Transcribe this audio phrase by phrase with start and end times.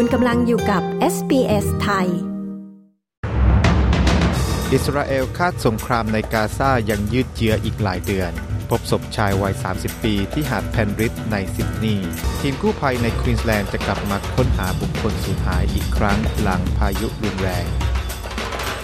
[0.00, 0.82] คุณกำลังอยู่กับ
[1.14, 2.08] SBS ไทย
[4.72, 8.32] อิสราเอลคาดสงครามในกาซายังยืดเยื้ออีกหลายเดือน
[8.70, 17.66] พบศพชายวัย 30 ปีที่หาดแพนริสในซิดนีย์ทีมกู้ภัยในควีนสแลนด์จะกลับมาค้นหาบุคคลสูญหายอีกครั้งหลังพายุรุนแรง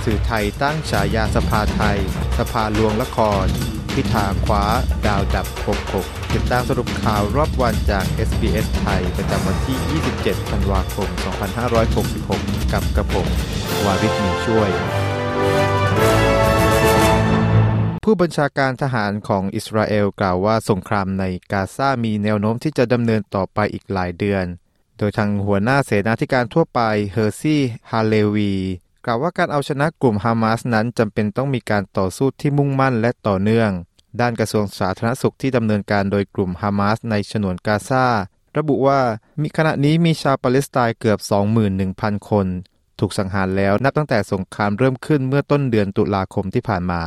[0.04, 1.98] สื่อไทยตั้งฉายาสภาไทย
[2.38, 3.46] สภาลวงละคร
[3.94, 4.64] พิธาคว้า
[5.06, 11.08] ดาวดับคกกติดตามสรุปข่าวรอบวันจาก SBS ไทย ประจำวันที่ 27 ธันวาคม
[11.90, 13.26] 2566 กับกระผม
[13.84, 14.70] วาริศมีช่วย
[18.04, 24.44] ผู้บัญชาการทหารของอิสราเอลกล่าวว่าสงครามในกาซามีแนวโน้มที่จะดำเนินต่อไปอีกหลายเดือน
[24.98, 26.80] โดยทางหัวหน้าเสนาธิการทั่วไป
[27.12, 28.54] เฮอร์ซี่ฮาเลวี
[29.06, 33.70] กล่าวว่าการเอาชนะกลุ่มฮามาสนั้นจำเป็นต้องมีการต่อสู้ที่มุ่งมั่นและต่อเนื่อง
[34.20, 38.06] ด้านกระทรวงสาธารณสุขที่ดำเนินการโดยกลุ่มฮามาสในฉนวนกาซา
[38.56, 39.00] ระบุว่า
[39.42, 41.18] มีขณะนี้มีชาวปาเลสไตน์เกือบ
[41.74, 42.46] 21,000 คน
[42.98, 47.02] ถูกสังหารแล้วนับตั้งแต่สงครามเริ่มขึ้นเมื่อต้นเดือนตุลาคมที่ผ่านมา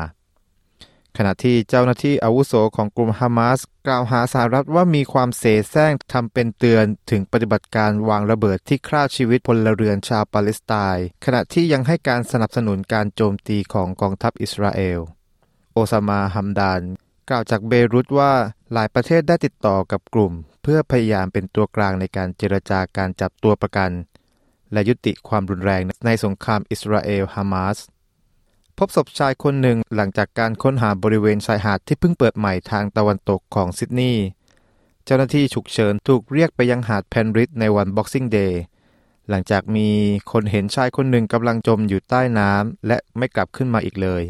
[1.17, 14.99] ขณะที่เจ้าหน้าที่อาวุโสของกลุ่มฮามาสกล่าวหาสหรัฐว่ามีความเสแสร้งทำเป็นเตือนถึงปฏิบัติการวางระเบิดที่ฆ่าชีวิตพลเรือนชาวปาเลสไตน์ขณะที่ยังให้การสนับสนุนการโจมตีของกองทัพอิสราเอล
[15.73, 16.81] โอซามาฮัมดาน
[17.29, 18.33] กล่าวจากเบรุตว่า
[18.73, 23.91] หลายประเทศได้ติดต่อกับกลุ่ม เพื่อพยายามเป็นตัวกลางในการเจรจาการจับตัวประกัน
[24.73, 27.77] และยุติความรุนแรงในสงครามอิสราเอลฮามาส
[28.81, 34.25] พบศพชายคนหนึ่งหลังจากการค้นหาบริเวณชายหาดที่เพิ่งเปิดใหม่ทางตะวันตกของซิดนีย์
[35.05, 38.61] เจ้าหน้าที่ฉุกเฉินถูกเรียกไปยังหาดเพนริทในวัน Boxing Day
[39.29, 39.89] หลังจากมี
[40.31, 44.23] คนเห็นชายคนหนึ่งกำลังจมอยู่ใต้น้ำและไม่กลับขึ้นมาอีกเลย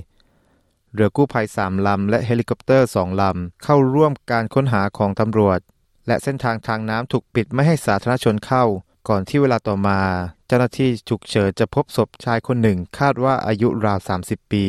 [0.94, 5.60] เรือกู้ภัยสามลำและเฮลิคอปเตอร์สองลำเข้าร่วมการค้นหาของตำรวจ
[6.08, 8.66] และเส้นทางทางน้ำถูกปิดไม่ให้สาธารณชนเข้า
[9.08, 10.00] ก่อนที่เวลาต่อมา
[10.48, 14.66] เจ้าหน้าที่ฉุกเฉินจะพบศพชายคนหนึ่ง คาดว่าอายุราว 30 ปี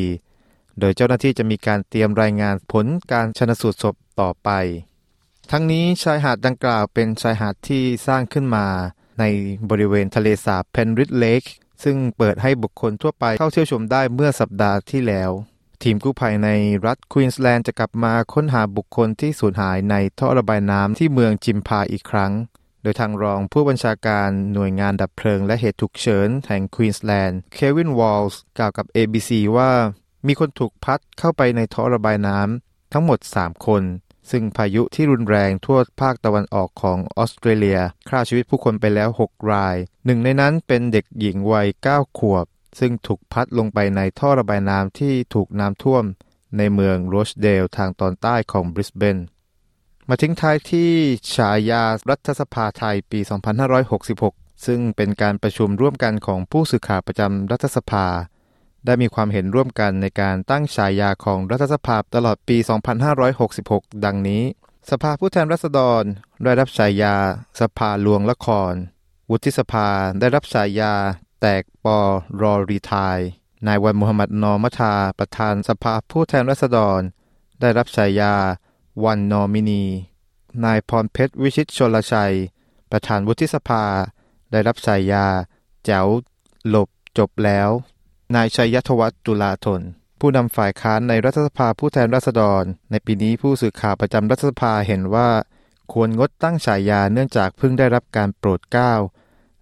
[0.79, 4.49] โดยเจ้าหน้าที่จะมีการเตรียมรายงานผลการชนสูตรศพต่อไป
[5.51, 8.65] ทั้งนี้ชายหาดดังกล่าวเป็นชายหาดที่สร้างขึ้นมา
[9.19, 9.23] ใน
[9.69, 11.43] บริเวณทะเลสาบเพนริทเลค
[11.83, 15.31] ซึ่งเปิดให้บุคคลทั่วไปเข้าเที่ยวชมได้เมื่อสัปดาห์ที่แล้ว
[15.83, 16.49] ทีมกู้ภัยใน
[16.85, 22.31] รัฐควีนส์แลนด์จะกลับมาค้นหาบุคคลที่สูญหายในท่อระบายน้ำที่เมืองจิมพีอีกครั้ง
[22.81, 29.71] โดยทางรองผู้บัญชาการหน่วยงานดับเพลิงและเหตุฉุกเฉินแห่งควีนส์แลนด์เควินวอลส์กล่าวกับ ABC ว่า
[30.27, 33.83] มีคนถูกพัดเข้าไปในท่อระบายน้ำทั้งหมด 3 คน
[34.31, 37.79] ซึ่งพายุที่รุนแรงทั่วภาคตะวันออกของออสเตรเลีย
[38.09, 39.75] ฆ่าชีวิตผู้คนไปแล้ว 6 ราย
[40.05, 42.45] หนึ่งในนั้นเป็นเด็กหญิงวัย 9 ขวบ
[42.79, 46.03] ซึ่งถูกพัดลงไปในท่อระบายน้ำที่ถูกน้ำท่วม
[46.57, 49.17] ในเมืองโรชเดลทางตอนใต้ของบริสเบน
[50.11, 50.91] มาทิ้งท้ายที่
[51.35, 53.19] ฉายารัฐสภาไทยปี
[53.93, 58.05] 2566 ซึ่งเป็นการประชุมร่วมกันของผู้สื่อข่าวประจำรัฐสภา
[58.85, 62.57] ได้มีความเห็นร่วมกันในการตั้งฉายาของรัฐสภาตลอดปี
[63.31, 64.43] 2566 ดังนี้
[64.91, 66.03] สภาผู้แทนราษฎร
[66.43, 67.15] ได้รับฉายา
[67.59, 68.73] สภาลวงละคร
[69.31, 69.87] วุฒิสภา
[70.19, 70.93] ได้รับฉายา
[71.41, 71.99] แตกปอ
[72.41, 73.19] รอรีทาย
[73.67, 77.01] นายวันมุฮัมมัดนอมทาประธานสภาผู้แทนราษฎร
[77.61, 78.35] ได้รับฉายา
[79.05, 79.83] วันนอมินี
[80.65, 82.35] นายพรเพชรวิชิตชลชัย
[82.91, 83.83] ประธานวุฒิสภา
[84.51, 85.25] ได้รับฉายา
[85.85, 86.07] แจ๋ว
[86.67, 87.69] หลบ จบแล้ว
[88.35, 89.81] นายชัยยธวัฒน์จุลาธน
[90.19, 95.29] ผู้นำฝ่ายค้านในรัฐสภาผู้แทนราษฎร ในปีนี้ผู้สื่อข่าวประจำรัฐสภาเห็นว่า
[95.93, 98.93] ควรงดตั้งฉายาเนื่องจากเพิ่งได้รับการโปรดเกล้า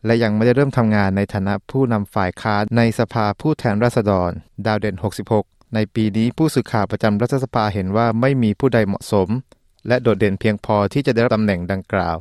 [0.05, 4.31] และยังไม่ได้เริ่มทำงานในฐานะผู้นำฝ่ายค้านในสภาผู้แทนราษฎร
[4.65, 9.29] ดาวเด่น 66 ในปีนี้ผู้สื่อข่าวประจำรัฐสภาเห็นว่าไม่มีผู้ใดเหมาะสม
[9.87, 12.17] และโดดเด่นเพียงพอที่จะได้รับตำแหน่งดังกล่าว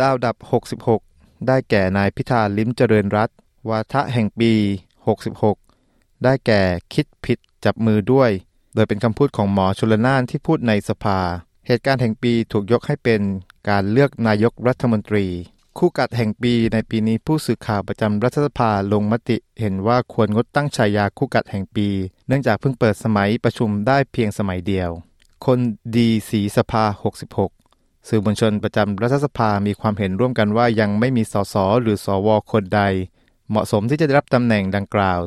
[0.00, 0.36] ดาวดับ
[0.92, 3.30] 66 ได้แก่นายพิธาลิ้มเจริญรัต
[3.68, 4.52] วาทะแห่งปี
[5.18, 6.62] 66 ได้แก่
[6.94, 8.30] คิดผิดจับมือด้วย
[8.74, 11.20] โดยเป็นคำพูดของหมอชลนานที่พูดในสภา
[11.66, 13.20] เหตุการณ์แห่งปีถูกยกให้เป็น
[13.68, 15.26] การเลือกนายกรัฐมนตรี
[15.78, 21.88] คู่กัดแห่งปีในปีนี้ผู้สื่อข่าวประจำรัฐสภาลงมติเห็นว่าควรงดตั้งฉายาคู่กัดแห่งปี
[22.26, 24.90] เนื่องจากเพิ่งเปิดสมัยประชุมได้เพียงสมัยเดียว
[25.46, 25.58] คน
[25.96, 26.84] ดีสีสภา
[27.44, 32.82] 66 สื่อมวลชนประจำรัฐสภามีความเห็นร่วมกันว่ายังไม่มีสสหรือสวคนใด
[33.50, 35.20] เหมาะสมที่จะได้รับตำแหน่งดังกล่าว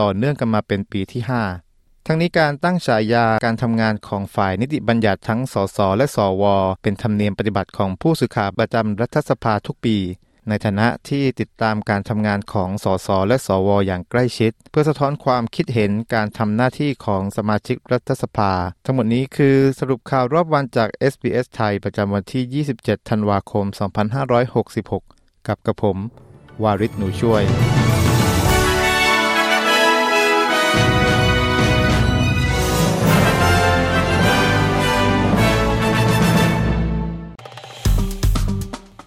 [0.00, 1.71] ต่อเนื่องกันมาเป็นปีที่ 5
[2.06, 6.44] ทั้งนี้การตั้งฉายาการทำงานของฝ่ายนิติบัญญัติทั้งสสและสว
[6.82, 9.96] เป็นธรรมเนียมปฏิบัติของผู้สื่อข่าวประจำรัฐสภาทุกปี
[10.48, 18.52] ในฐานะที่ติดตามการทำงานของสสและสว อย่างใกล้ชิด เพื่อสะท้อนความคิดเห็นการทำหน้าที่ของสมาชิกรัฐสภา
[18.84, 23.64] ทั้งหมดนี้คือสรุปข่าวรอบวันจาก SBS ไทยประจำวันที่ 27 ธันวาคม
[24.76, 25.98] 2566 กับกระผม
[26.62, 27.42] ววาริศหนูช่วย